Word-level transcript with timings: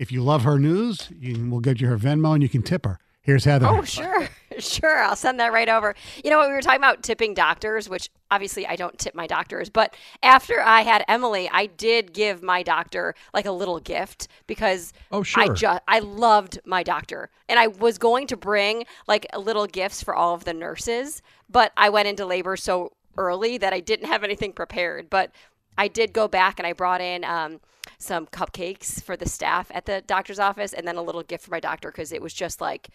If 0.00 0.10
you 0.10 0.22
love 0.22 0.44
her 0.44 0.58
news, 0.58 1.10
you, 1.20 1.46
we'll 1.50 1.60
get 1.60 1.78
you 1.78 1.86
her 1.88 1.98
Venmo 1.98 2.32
and 2.32 2.42
you 2.42 2.48
can 2.48 2.62
tip 2.62 2.86
her. 2.86 2.98
Here's 3.20 3.44
Heather. 3.44 3.66
Oh, 3.68 3.82
sure. 3.82 4.28
Sure. 4.58 5.02
I'll 5.02 5.16
send 5.16 5.40
that 5.40 5.54
right 5.54 5.70
over. 5.70 5.94
You 6.22 6.28
know 6.28 6.36
what? 6.36 6.48
We 6.48 6.54
were 6.54 6.60
talking 6.60 6.80
about 6.80 7.02
tipping 7.02 7.32
doctors, 7.32 7.88
which 7.88 8.10
obviously 8.30 8.66
I 8.66 8.76
don't 8.76 8.98
tip 8.98 9.14
my 9.14 9.26
doctors, 9.26 9.70
but 9.70 9.94
after 10.22 10.60
I 10.60 10.82
had 10.82 11.02
Emily, 11.08 11.48
I 11.50 11.64
did 11.64 12.12
give 12.12 12.42
my 12.42 12.62
doctor 12.62 13.14
like 13.32 13.46
a 13.46 13.52
little 13.52 13.78
gift 13.80 14.28
because 14.46 14.92
Oh, 15.12 15.22
sure. 15.22 15.44
I 15.44 15.48
just 15.54 15.82
I 15.88 16.00
loved 16.00 16.58
my 16.66 16.82
doctor. 16.82 17.30
And 17.48 17.58
I 17.58 17.68
was 17.68 17.96
going 17.96 18.26
to 18.26 18.36
bring 18.36 18.84
like 19.06 19.24
little 19.34 19.66
gifts 19.66 20.02
for 20.02 20.14
all 20.14 20.34
of 20.34 20.44
the 20.44 20.52
nurses, 20.52 21.22
but 21.48 21.72
I 21.76 21.88
went 21.88 22.08
into 22.08 22.26
labor 22.26 22.56
so 22.56 22.92
early 23.16 23.56
that 23.56 23.72
I 23.72 23.80
didn't 23.80 24.08
have 24.08 24.24
anything 24.24 24.52
prepared. 24.52 25.08
But 25.08 25.30
I 25.78 25.88
did 25.88 26.12
go 26.12 26.28
back 26.28 26.58
and 26.58 26.66
I 26.66 26.74
brought 26.74 27.00
in 27.00 27.24
um, 27.24 27.60
some 28.00 28.26
cupcakes 28.26 29.02
for 29.02 29.16
the 29.16 29.28
staff 29.28 29.70
at 29.72 29.86
the 29.86 30.02
doctor's 30.06 30.38
office 30.38 30.72
and 30.72 30.88
then 30.88 30.96
a 30.96 31.02
little 31.02 31.22
gift 31.22 31.44
for 31.44 31.50
my 31.50 31.60
doctor 31.60 31.90
because 31.90 32.12
it 32.12 32.22
was 32.22 32.34
just 32.34 32.60
like 32.60 32.88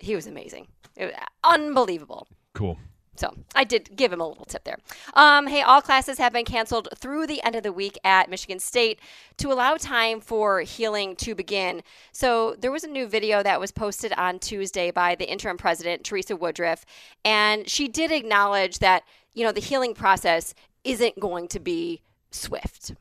he 0.00 0.14
was 0.14 0.26
amazing. 0.26 0.66
It 0.96 1.06
was 1.06 1.14
unbelievable. 1.44 2.26
Cool. 2.54 2.78
So 3.16 3.34
I 3.54 3.64
did 3.64 3.96
give 3.96 4.12
him 4.12 4.20
a 4.22 4.26
little 4.26 4.46
tip 4.46 4.64
there. 4.64 4.78
Um, 5.12 5.46
hey, 5.46 5.60
all 5.60 5.82
classes 5.82 6.16
have 6.16 6.32
been 6.32 6.46
canceled 6.46 6.88
through 6.96 7.26
the 7.26 7.42
end 7.42 7.54
of 7.54 7.62
the 7.62 7.72
week 7.72 7.98
at 8.02 8.30
Michigan 8.30 8.58
State 8.58 8.98
to 9.36 9.52
allow 9.52 9.76
time 9.76 10.20
for 10.20 10.60
healing 10.60 11.16
to 11.16 11.34
begin. 11.34 11.82
So 12.12 12.56
there 12.58 12.72
was 12.72 12.82
a 12.82 12.88
new 12.88 13.06
video 13.06 13.42
that 13.42 13.60
was 13.60 13.72
posted 13.72 14.14
on 14.14 14.38
Tuesday 14.38 14.90
by 14.90 15.16
the 15.16 15.30
interim 15.30 15.58
president, 15.58 16.02
Teresa 16.02 16.34
Woodruff, 16.34 16.86
and 17.22 17.68
she 17.68 17.88
did 17.88 18.10
acknowledge 18.10 18.78
that, 18.78 19.02
you 19.34 19.44
know, 19.44 19.52
the 19.52 19.60
healing 19.60 19.92
process 19.92 20.54
isn't 20.82 21.20
going 21.20 21.46
to 21.48 21.60
be 21.60 22.00
swift. 22.30 22.94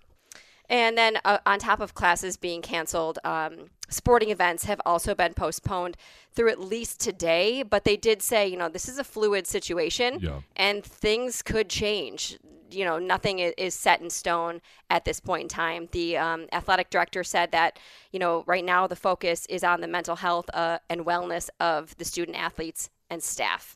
And 0.69 0.97
then 0.97 1.17
uh, 1.25 1.39
on 1.45 1.59
top 1.59 1.79
of 1.79 1.93
classes 1.93 2.37
being 2.37 2.61
canceled, 2.61 3.17
um, 3.23 3.71
sporting 3.89 4.29
events 4.29 4.65
have 4.65 4.79
also 4.85 5.15
been 5.15 5.33
postponed 5.33 5.97
through 6.31 6.49
at 6.49 6.59
least 6.59 6.99
today. 6.99 7.63
But 7.63 7.85
they 7.85 7.97
did 7.97 8.21
say, 8.21 8.47
you 8.47 8.57
know, 8.57 8.69
this 8.69 8.87
is 8.87 8.99
a 8.99 9.03
fluid 9.03 9.47
situation 9.47 10.19
Yeah. 10.21 10.41
and 10.55 10.83
things 10.83 11.41
could 11.41 11.69
change. 11.69 12.37
You 12.71 12.85
know, 12.85 12.99
nothing 12.99 13.39
is 13.39 13.73
set 13.73 13.99
in 13.99 14.11
stone 14.11 14.61
at 14.91 15.03
this 15.03 15.19
point 15.19 15.41
in 15.41 15.47
time. 15.49 15.89
The 15.91 16.17
um, 16.17 16.45
athletic 16.51 16.91
director 16.91 17.23
said 17.23 17.51
that, 17.51 17.79
you 18.11 18.19
know, 18.19 18.43
right 18.45 18.63
now 18.63 18.85
the 18.85 18.95
focus 18.95 19.47
is 19.47 19.63
on 19.63 19.81
the 19.81 19.87
mental 19.87 20.17
health 20.17 20.51
uh, 20.53 20.77
and 20.87 21.01
wellness 21.01 21.49
of 21.59 21.97
the 21.97 22.05
student 22.05 22.37
athletes 22.37 22.91
and 23.09 23.23
staff. 23.23 23.75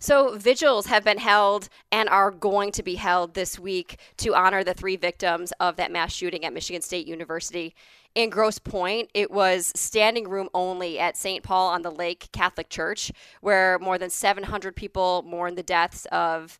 So, 0.00 0.36
vigils 0.36 0.86
have 0.86 1.02
been 1.02 1.18
held 1.18 1.68
and 1.90 2.08
are 2.08 2.30
going 2.30 2.70
to 2.72 2.82
be 2.84 2.94
held 2.94 3.34
this 3.34 3.58
week 3.58 3.98
to 4.18 4.34
honor 4.34 4.62
the 4.62 4.74
three 4.74 4.96
victims 4.96 5.52
of 5.58 5.76
that 5.76 5.90
mass 5.90 6.12
shooting 6.12 6.44
at 6.44 6.52
Michigan 6.52 6.82
State 6.82 7.08
University. 7.08 7.74
In 8.14 8.30
Grosse 8.30 8.60
Pointe, 8.60 9.10
it 9.12 9.30
was 9.30 9.72
standing 9.74 10.28
room 10.28 10.48
only 10.54 10.98
at 10.98 11.16
St. 11.16 11.42
Paul 11.42 11.68
on 11.68 11.82
the 11.82 11.90
Lake 11.90 12.28
Catholic 12.32 12.68
Church, 12.68 13.10
where 13.40 13.78
more 13.80 13.98
than 13.98 14.10
700 14.10 14.76
people 14.76 15.22
mourned 15.22 15.58
the 15.58 15.62
deaths 15.64 16.06
of 16.12 16.58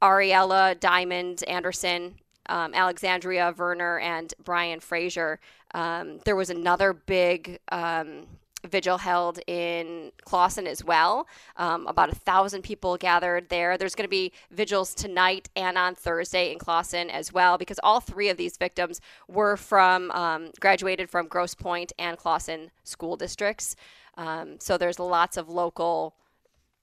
Ariella, 0.00 0.78
Diamond, 0.78 1.44
Anderson, 1.48 2.14
um, 2.48 2.72
Alexandria, 2.74 3.52
Verner, 3.52 3.98
and 3.98 4.32
Brian 4.42 4.80
Frazier. 4.80 5.40
Um, 5.74 6.20
there 6.24 6.36
was 6.36 6.50
another 6.50 6.92
big 6.92 7.58
um, 7.70 8.26
vigil 8.68 8.98
held 8.98 9.40
in 9.46 10.12
Clawson 10.24 10.66
as 10.66 10.84
well. 10.84 11.26
Um, 11.56 11.86
about 11.86 12.10
a 12.10 12.14
thousand 12.14 12.62
people 12.62 12.96
gathered 12.96 13.48
there. 13.48 13.78
There's 13.78 13.94
going 13.94 14.04
to 14.06 14.10
be 14.10 14.32
vigils 14.50 14.94
tonight 14.94 15.48
and 15.56 15.78
on 15.78 15.94
Thursday 15.94 16.52
in 16.52 16.58
Clawson 16.58 17.10
as 17.10 17.32
well, 17.32 17.58
because 17.58 17.80
all 17.82 18.00
three 18.00 18.28
of 18.28 18.36
these 18.36 18.56
victims 18.56 19.00
were 19.28 19.56
from 19.56 20.10
um, 20.12 20.50
graduated 20.60 21.08
from 21.10 21.26
Grosse 21.26 21.54
Pointe 21.54 21.92
and 21.98 22.16
Clawson 22.18 22.70
school 22.84 23.16
districts. 23.16 23.76
Um, 24.16 24.58
so 24.60 24.76
there's 24.76 24.98
lots 24.98 25.36
of 25.36 25.48
local 25.48 26.14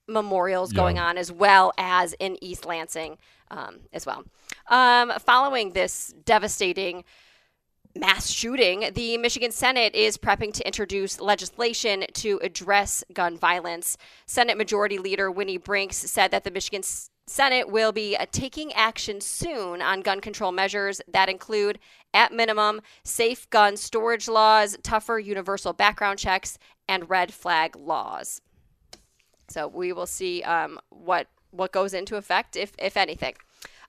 memorials 0.08 0.72
Yeah. 0.72 0.78
going 0.78 1.00
on 1.00 1.18
as 1.18 1.32
well 1.32 1.74
as 1.78 2.14
in 2.14 2.42
East 2.42 2.66
Lansing 2.66 3.18
um, 3.52 3.82
as 3.94 4.06
well. 4.06 4.24
Um, 4.70 5.12
following 5.20 5.74
this 5.74 6.14
devastating 6.26 7.04
mass 7.98 8.30
shooting, 8.30 8.92
the 8.94 9.18
Michigan 9.18 9.52
Senate 9.52 9.96
is 9.96 10.18
prepping 10.18 10.54
to 10.54 10.66
introduce 10.66 11.20
legislation 11.20 12.06
to 12.14 12.40
address 12.42 13.04
gun 13.14 13.38
violence. 13.38 13.98
Senate 14.26 14.58
Majority 14.58 14.98
Leader 14.98 15.30
Winnie 15.32 15.58
Brinks 15.58 15.98
said 15.98 16.32
that 16.32 16.44
the 16.44 16.52
Michigan 16.52 16.84
Senate 17.28 17.70
will 17.70 17.92
be 17.92 18.16
uh, 18.16 18.26
taking 18.32 18.72
action 18.74 19.20
soon 19.20 19.82
on 19.82 20.02
gun 20.02 20.22
control 20.22 20.52
measures 20.52 21.02
that 21.08 21.28
include, 21.28 21.78
at 22.14 22.32
minimum, 22.32 22.82
safe 23.04 23.50
gun 23.50 23.76
storage 23.76 24.28
laws, 24.28 24.78
tougher 24.82 25.20
universal 25.20 25.74
background 25.74 26.20
checks, 26.20 26.58
and 26.88 27.10
red 27.10 27.34
flag 27.34 27.76
laws. 27.76 28.42
So 29.50 29.68
we 29.68 29.92
will 29.92 30.06
see 30.06 30.42
um, 30.44 30.80
what 30.90 31.28
what 31.52 31.72
goes 31.72 31.94
into 31.94 32.16
effect, 32.16 32.56
if 32.56 32.74
if 32.80 32.96
anything. 32.98 33.36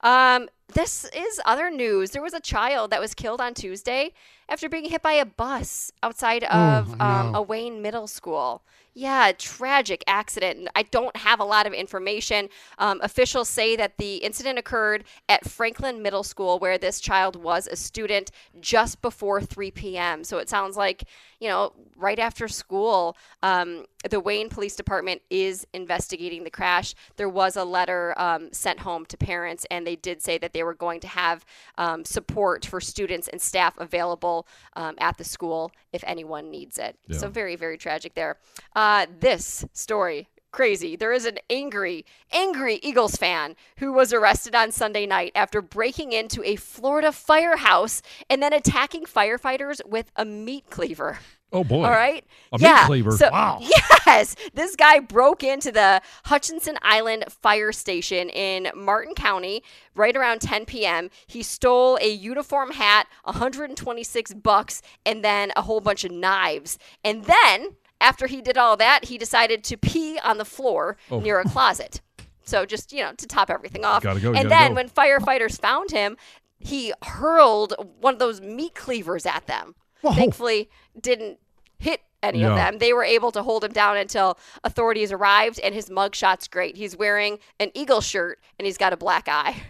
Um, 0.00 0.48
this 0.74 1.04
is 1.06 1.40
other 1.44 1.70
news. 1.70 2.10
There 2.10 2.22
was 2.22 2.34
a 2.34 2.40
child 2.40 2.90
that 2.90 3.00
was 3.00 3.14
killed 3.14 3.40
on 3.40 3.54
Tuesday 3.54 4.12
after 4.48 4.68
being 4.68 4.88
hit 4.88 5.02
by 5.02 5.12
a 5.12 5.26
bus 5.26 5.92
outside 6.02 6.44
of 6.44 7.00
um, 7.00 7.32
no. 7.32 7.38
a 7.38 7.42
Wayne 7.42 7.82
Middle 7.82 8.06
School. 8.06 8.62
Yeah, 8.94 9.30
tragic 9.38 10.02
accident. 10.08 10.68
I 10.74 10.82
don't 10.82 11.16
have 11.18 11.38
a 11.38 11.44
lot 11.44 11.68
of 11.68 11.72
information. 11.72 12.48
Um, 12.78 13.00
officials 13.00 13.48
say 13.48 13.76
that 13.76 13.96
the 13.96 14.16
incident 14.16 14.58
occurred 14.58 15.04
at 15.28 15.48
Franklin 15.48 16.02
Middle 16.02 16.24
School, 16.24 16.58
where 16.58 16.78
this 16.78 16.98
child 16.98 17.36
was 17.36 17.68
a 17.68 17.76
student 17.76 18.32
just 18.60 19.00
before 19.00 19.40
3 19.40 19.70
p.m. 19.70 20.24
So 20.24 20.38
it 20.38 20.48
sounds 20.48 20.76
like, 20.76 21.04
you 21.38 21.48
know, 21.48 21.74
right 21.96 22.18
after 22.18 22.48
school. 22.48 23.16
Um, 23.40 23.84
the 24.10 24.18
Wayne 24.18 24.48
Police 24.48 24.74
Department 24.74 25.22
is 25.30 25.64
investigating 25.72 26.42
the 26.42 26.50
crash. 26.50 26.96
There 27.16 27.28
was 27.28 27.56
a 27.56 27.64
letter 27.64 28.14
um, 28.16 28.52
sent 28.52 28.80
home 28.80 29.06
to 29.06 29.16
parents, 29.16 29.64
and 29.70 29.86
they 29.86 29.94
did 29.94 30.22
say 30.22 30.38
that 30.38 30.52
they 30.52 30.57
were 30.62 30.74
going 30.74 31.00
to 31.00 31.08
have 31.08 31.44
um, 31.76 32.04
support 32.04 32.64
for 32.66 32.80
students 32.80 33.28
and 33.28 33.40
staff 33.40 33.76
available 33.78 34.46
um, 34.76 34.94
at 34.98 35.16
the 35.18 35.24
school 35.24 35.72
if 35.92 36.02
anyone 36.06 36.50
needs 36.50 36.78
it. 36.78 36.96
Yeah. 37.06 37.18
So 37.18 37.28
very, 37.28 37.56
very 37.56 37.78
tragic 37.78 38.14
there. 38.14 38.38
Uh, 38.74 39.06
this 39.20 39.64
story. 39.72 40.28
Crazy. 40.50 40.96
There 40.96 41.12
is 41.12 41.26
an 41.26 41.38
angry, 41.50 42.06
angry 42.32 42.76
Eagles 42.82 43.16
fan 43.16 43.54
who 43.78 43.92
was 43.92 44.12
arrested 44.12 44.54
on 44.54 44.72
Sunday 44.72 45.04
night 45.06 45.32
after 45.34 45.60
breaking 45.60 46.12
into 46.12 46.42
a 46.42 46.56
Florida 46.56 47.12
firehouse 47.12 48.00
and 48.30 48.42
then 48.42 48.52
attacking 48.52 49.04
firefighters 49.04 49.84
with 49.86 50.10
a 50.16 50.24
meat 50.24 50.64
cleaver. 50.70 51.18
Oh 51.52 51.64
boy. 51.64 51.84
All 51.84 51.90
right. 51.90 52.24
A 52.52 52.58
meat 52.58 52.86
cleaver. 52.86 53.12
So, 53.12 53.30
Wow. 53.30 53.60
Yes, 54.06 54.36
this 54.54 54.74
guy 54.74 55.00
broke 55.00 55.44
into 55.44 55.70
the 55.70 56.00
Hutchinson 56.24 56.78
Island 56.80 57.24
Fire 57.28 57.72
Station 57.72 58.30
in 58.30 58.70
Martin 58.74 59.14
County 59.14 59.62
right 59.94 60.16
around 60.16 60.40
10 60.40 60.64
p.m. 60.64 61.10
He 61.26 61.42
stole 61.42 61.98
a 62.00 62.08
uniform 62.08 62.70
hat, 62.72 63.06
126 63.24 64.32
bucks, 64.34 64.80
and 65.04 65.22
then 65.22 65.52
a 65.56 65.62
whole 65.62 65.80
bunch 65.80 66.04
of 66.04 66.10
knives. 66.10 66.78
And 67.04 67.24
then, 67.24 67.76
after 68.08 68.26
he 68.26 68.40
did 68.40 68.56
all 68.56 68.76
that, 68.78 69.04
he 69.06 69.18
decided 69.18 69.62
to 69.64 69.76
pee 69.76 70.18
on 70.24 70.38
the 70.38 70.44
floor 70.44 70.96
Oh. 71.10 71.20
near 71.20 71.38
a 71.40 71.44
closet. 71.44 72.00
So 72.44 72.64
just 72.64 72.92
you 72.92 73.02
know 73.02 73.12
to 73.12 73.26
top 73.26 73.50
everything 73.50 73.84
off. 73.84 74.02
Gotta 74.02 74.20
go, 74.20 74.32
and 74.32 74.50
then 74.50 74.70
go. 74.70 74.76
when 74.76 74.88
firefighters 74.88 75.60
found 75.60 75.90
him, 75.90 76.16
he 76.58 76.92
hurled 77.02 77.74
one 78.00 78.14
of 78.14 78.18
those 78.20 78.40
meat 78.40 78.74
cleavers 78.74 79.26
at 79.26 79.46
them. 79.46 79.74
Whoa. 80.00 80.12
Thankfully, 80.14 80.70
didn't 80.98 81.38
hit 81.78 82.00
any 82.22 82.40
Yeah. 82.40 82.50
of 82.50 82.56
them. 82.56 82.78
They 82.78 82.92
were 82.92 83.04
able 83.04 83.30
to 83.32 83.42
hold 83.42 83.62
him 83.64 83.72
down 83.72 83.96
until 83.98 84.38
authorities 84.64 85.12
arrived, 85.12 85.60
and 85.60 85.74
his 85.74 85.90
mugshot's 85.90 86.48
great. 86.48 86.76
He's 86.76 86.96
wearing 86.96 87.38
an 87.60 87.70
eagle 87.74 88.00
shirt 88.00 88.40
and 88.58 88.64
he's 88.66 88.78
got 88.78 88.92
a 88.92 88.96
black 88.96 89.28
eye. 89.28 89.62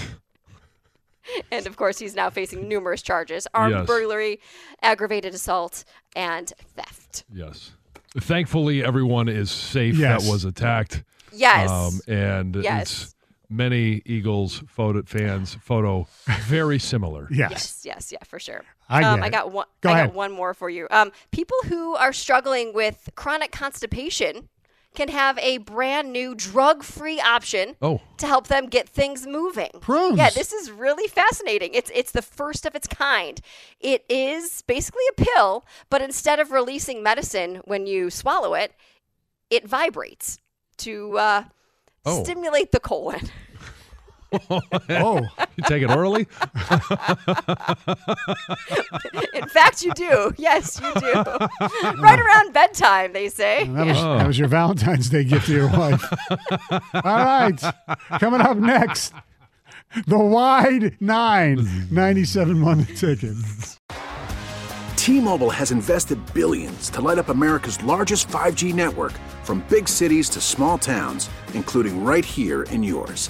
and 1.52 1.68
of 1.68 1.76
course, 1.78 2.00
he's 2.00 2.16
now 2.16 2.30
facing 2.30 2.68
numerous 2.68 3.02
charges 3.02 3.48
armed 3.54 3.76
Yes. 3.76 3.88
burglary, 3.88 4.40
aggravated 4.82 5.34
assault, 5.34 5.84
and 6.16 6.52
theft. 6.76 7.24
Yes. 7.34 7.72
Thankfully, 8.18 8.84
everyone 8.84 9.28
is 9.28 9.52
safe 9.52 9.96
Yes. 9.98 10.24
that 10.24 10.32
was 10.32 10.46
attacked. 10.46 11.04
Yes. 11.34 11.70
Um, 11.70 12.00
and 12.08 12.56
Yes. 12.56 12.82
it's 12.82 13.16
many 13.50 14.02
Eagles 14.06 14.64
photo 14.68 15.04
fans 15.04 15.58
photo 15.62 16.08
very 16.48 16.80
similar. 16.80 17.28
Yes. 17.32 17.52
Yes, 17.52 17.82
yes, 17.84 18.12
yeah, 18.14 18.24
for 18.24 18.40
sure. 18.40 18.64
I 18.88 19.04
um, 19.04 19.22
I 19.22 19.30
got 19.30 19.52
one. 19.52 19.66
Go 19.82 19.90
I 19.90 19.94
ahead. 19.94 20.08
got 20.10 20.16
one 20.16 20.32
more 20.32 20.54
for 20.54 20.70
you. 20.70 20.88
Um, 20.92 21.12
people 21.32 21.58
who 21.66 21.96
are 21.96 22.14
struggling 22.14 22.74
with 22.74 23.10
chronic 23.16 23.52
constipation 23.52 24.48
can 24.96 25.10
have 25.10 25.38
a 25.40 25.58
brand 25.60 26.12
new 26.12 26.34
drug-free 26.34 27.20
option 27.22 27.76
Oh. 27.82 28.02
to 28.18 28.26
help 28.28 28.48
them 28.48 28.68
get 28.68 28.88
things 28.90 29.28
moving. 29.28 29.70
Prunes. 29.82 30.18
Yeah, 30.18 30.30
this 30.30 30.52
is 30.54 30.72
really 30.72 31.08
fascinating. 31.08 31.72
It's 31.74 31.92
it's 31.94 32.12
the 32.12 32.22
first 32.22 32.66
of 32.66 32.74
its 32.76 32.88
kind. 32.88 33.40
It 33.80 34.06
is 34.10 34.62
basically 34.64 35.04
a 35.12 35.22
pill, 35.24 35.66
but 35.90 36.02
instead 36.02 36.40
of 36.40 36.52
releasing 36.52 37.04
medicine 37.04 37.62
when 37.66 37.86
you 37.88 38.10
swallow 38.10 38.54
it, 38.56 38.74
it 39.50 39.68
vibrates 39.68 40.40
to 40.78 41.18
uh, 41.18 41.44
Oh. 42.06 42.24
stimulate 42.24 42.72
the 42.72 42.80
colon. 42.80 43.30
Oh, 44.50 45.22
You 45.56 45.64
take 45.68 45.84
it 45.84 45.90
orally? 45.90 46.28
In 49.34 49.48
fact, 49.48 49.84
you 49.84 49.94
do. 49.94 50.34
Yes, 50.38 50.80
you 50.82 50.94
do. 51.00 51.24
right 52.02 52.20
around 52.20 52.54
bedtime, 52.54 53.14
they 53.14 53.30
say. 53.30 53.66
that 53.66 53.88
was, 53.88 53.98
oh. 53.98 54.18
that 54.18 54.28
was 54.28 54.38
your 54.38 54.48
Valentine's 54.48 55.10
Day 55.10 55.24
gift 55.24 55.46
to 55.48 55.54
your 55.54 55.70
wife. 55.70 56.04
All 56.94 57.02
right. 57.04 57.62
Coming 58.20 58.42
up 58.42 58.58
next, 58.58 59.14
the 60.08 60.20
Wide 60.20 60.98
Nine 61.00 61.66
97 61.90 62.62
won 62.62 62.80
the 62.80 62.86
ticket. 62.86 63.36
T-Mobile 64.98 65.52
has 65.52 65.72
invested 65.72 66.20
billions 66.34 66.90
to 66.90 67.00
light 67.00 67.20
up 67.20 67.30
America's 67.30 67.82
largest 67.84 68.28
5G 68.28 68.74
network 68.74 69.14
from 69.44 69.64
big 69.70 69.88
cities 69.88 70.30
to 70.30 70.42
small 70.42 70.78
towns, 70.78 71.30
including 71.54 72.04
right 72.04 72.26
here 72.26 72.64
in 72.64 72.82
yours. 72.82 73.30